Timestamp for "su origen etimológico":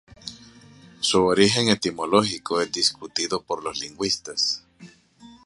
0.99-2.59